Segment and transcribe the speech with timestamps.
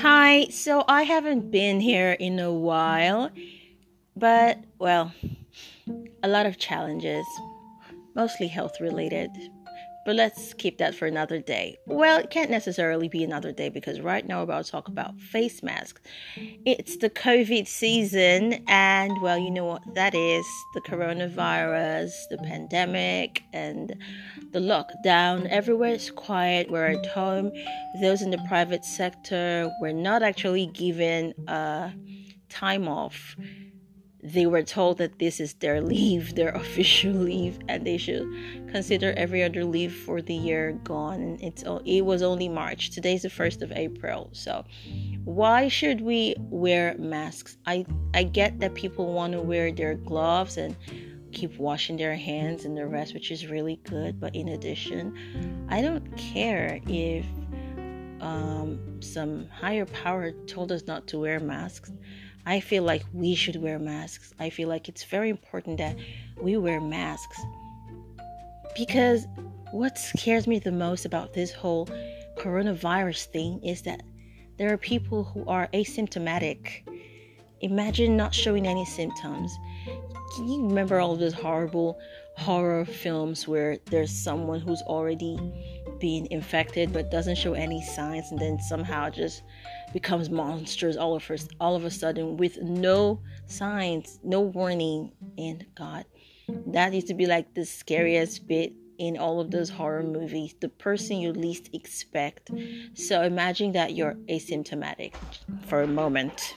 [0.00, 3.32] Hi, so I haven't been here in a while,
[4.14, 5.12] but well,
[6.22, 7.26] a lot of challenges,
[8.14, 9.28] mostly health related.
[10.08, 11.76] But let's keep that for another day.
[11.84, 15.20] Well, it can't necessarily be another day because right now we're about to talk about
[15.20, 16.00] face masks.
[16.64, 23.42] It's the COVID season, and well, you know what that is the coronavirus, the pandemic,
[23.52, 23.94] and
[24.52, 25.46] the lockdown.
[25.50, 26.70] Everywhere is quiet.
[26.70, 27.52] We're at home.
[28.00, 31.90] Those in the private sector were not actually given uh,
[32.48, 33.36] time off
[34.32, 38.26] they were told that this is their leave, their official leave, and they should
[38.70, 41.38] consider every other leave for the year gone.
[41.40, 42.90] It's it was only March.
[42.90, 44.64] Today's the first of April, so
[45.24, 47.56] why should we wear masks?
[47.66, 50.76] I I get that people want to wear their gloves and
[51.32, 54.20] keep washing their hands and the rest, which is really good.
[54.20, 57.26] But in addition, I don't care if
[58.20, 61.92] um, some higher power told us not to wear masks.
[62.48, 64.32] I feel like we should wear masks.
[64.38, 65.94] I feel like it's very important that
[66.40, 67.38] we wear masks.
[68.74, 69.26] Because
[69.70, 71.90] what scares me the most about this whole
[72.38, 74.02] coronavirus thing is that
[74.56, 76.88] there are people who are asymptomatic.
[77.60, 79.54] Imagine not showing any symptoms.
[80.34, 81.98] Can you remember all those horrible
[82.38, 85.36] horror films where there's someone who's already
[86.00, 89.42] being infected but doesn't show any signs and then somehow just
[89.92, 95.12] becomes monsters all of a, all of a sudden with no signs, no warning.
[95.36, 96.04] And God,
[96.66, 100.68] that used to be like the scariest bit in all of those horror movies, the
[100.68, 102.50] person you least expect.
[102.94, 105.14] So imagine that you're asymptomatic
[105.66, 106.54] for a moment.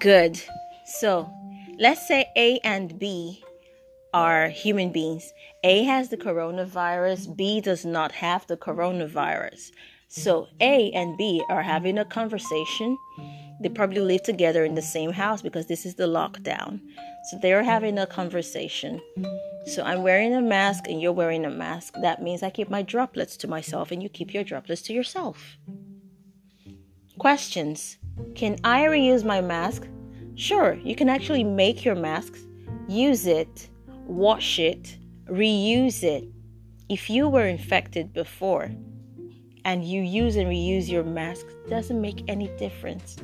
[0.00, 0.40] Good.
[0.84, 1.30] So
[1.78, 3.44] let's say A and B
[4.16, 5.34] are human beings.
[5.62, 9.72] A has the coronavirus, B does not have the coronavirus.
[10.08, 12.96] So A and B are having a conversation.
[13.60, 16.80] They probably live together in the same house because this is the lockdown.
[17.28, 19.02] So they're having a conversation.
[19.66, 21.92] So I'm wearing a mask and you're wearing a mask.
[22.00, 25.58] That means I keep my droplets to myself and you keep your droplets to yourself.
[27.18, 27.98] Questions
[28.34, 29.86] Can I reuse my mask?
[30.36, 32.40] Sure, you can actually make your masks,
[32.88, 33.68] use it,
[34.06, 34.96] wash it,
[35.28, 36.24] reuse it.
[36.88, 38.70] If you were infected before
[39.64, 43.16] and you use and reuse your mask, doesn't make any difference.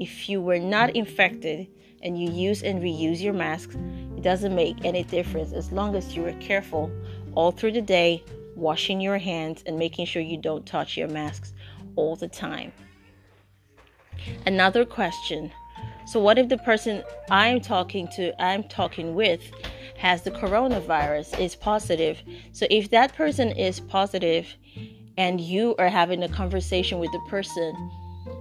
[0.00, 1.68] If you were not infected
[2.02, 3.76] and you use and reuse your masks,
[4.16, 6.90] it doesn't make any difference as long as you are careful
[7.34, 8.24] all through the day,
[8.54, 11.52] washing your hands and making sure you don't touch your masks
[11.96, 12.72] all the time.
[14.46, 15.52] Another question.
[16.06, 19.42] So what if the person I'm talking to, I'm talking with
[19.98, 22.22] has the coronavirus is positive.
[22.52, 24.46] So if that person is positive
[25.16, 27.74] and you are having a conversation with the person,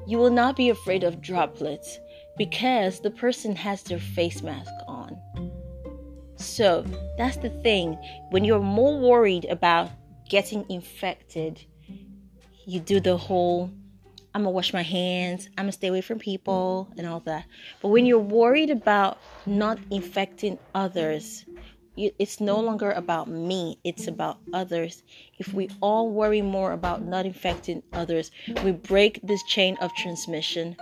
[0.07, 1.99] you will not be afraid of droplets
[2.37, 5.19] because the person has their face mask on.
[6.37, 6.85] So
[7.17, 7.97] that's the thing.
[8.29, 9.89] When you're more worried about
[10.29, 11.63] getting infected,
[12.65, 13.71] you do the whole
[14.35, 17.45] I'm gonna wash my hands, I'm gonna stay away from people, and all that.
[17.81, 21.45] But when you're worried about not infecting others,
[21.95, 25.03] it's no longer about me, it's about others.
[25.39, 28.29] If we all worry more about not infecting others,
[28.61, 30.75] we break this chain of transmission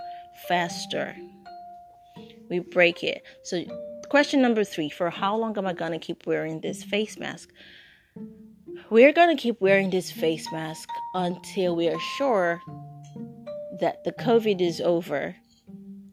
[0.48, 1.14] faster.
[2.50, 3.22] We break it.
[3.44, 3.62] So,
[4.08, 7.50] question number three for how long am I gonna keep wearing this face mask?
[8.90, 12.60] We're gonna keep wearing this face mask until we are sure
[13.80, 15.36] that the COVID is over,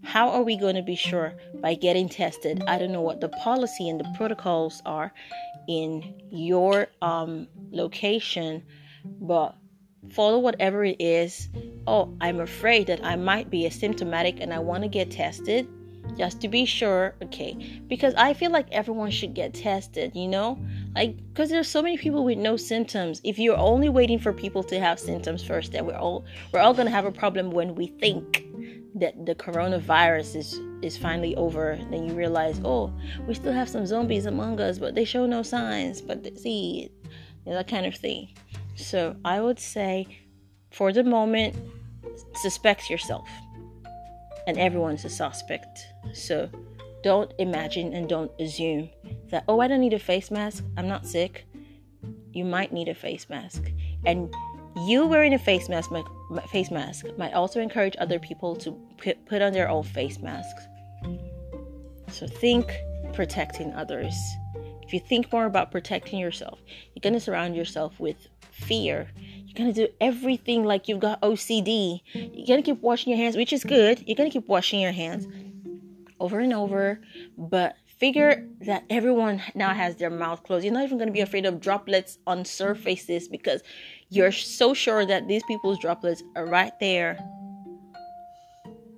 [0.03, 2.63] how are we going to be sure by getting tested?
[2.67, 5.13] I don't know what the policy and the protocols are
[5.67, 8.63] in your um, location,
[9.05, 9.55] but
[10.11, 11.49] follow whatever it is.
[11.87, 15.67] Oh, I'm afraid that I might be asymptomatic and I want to get tested
[16.17, 17.15] just to be sure.
[17.23, 20.59] Okay, because I feel like everyone should get tested, you know?
[20.95, 23.21] like because there's so many people with no symptoms.
[23.23, 26.75] If you're only waiting for people to have symptoms first then we're all we're all
[26.75, 28.45] to have a problem when we think
[28.95, 31.79] that the coronavirus is is finally over.
[31.89, 32.93] Then you realize oh
[33.27, 36.01] we still have some zombies among us but they show no signs.
[36.01, 36.91] But see
[37.45, 38.29] you know, that kind of thing.
[38.75, 40.07] So i would say
[40.71, 41.55] for the moment
[42.35, 43.29] suspect yourself
[44.47, 46.49] and everyone's a suspect so
[47.03, 48.89] don't imagine and don't assume
[49.29, 50.63] that, oh, I don't need a face mask.
[50.77, 51.45] I'm not sick.
[52.31, 53.71] You might need a face mask.
[54.05, 54.33] And
[54.85, 58.71] you wearing a face mask, my, my face mask, might also encourage other people to
[58.97, 60.63] put, put on their own face masks.
[62.09, 62.71] So think
[63.13, 64.13] protecting others.
[64.83, 66.59] If you think more about protecting yourself,
[66.93, 69.09] you're going to surround yourself with fear.
[69.51, 72.01] You're gonna do everything like you've got OCD.
[72.13, 74.01] You're gonna keep washing your hands, which is good.
[74.07, 75.27] You're gonna keep washing your hands
[76.21, 77.01] over and over,
[77.37, 80.63] but figure that everyone now has their mouth closed.
[80.63, 83.61] You're not even gonna be afraid of droplets on surfaces because
[84.09, 87.19] you're so sure that these people's droplets are right there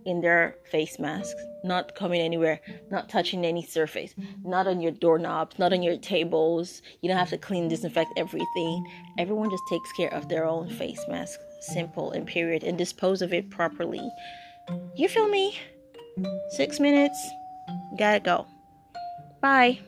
[0.05, 2.59] in their face masks, not coming anywhere,
[2.91, 4.13] not touching any surface,
[4.43, 6.81] not on your doorknobs, not on your tables.
[7.01, 8.85] You don't have to clean, disinfect everything.
[9.17, 13.33] Everyone just takes care of their own face mask, simple and period, and dispose of
[13.33, 14.09] it properly.
[14.95, 15.57] You feel me?
[16.49, 17.17] Six minutes,
[17.97, 18.45] gotta go.
[19.41, 19.79] Bye.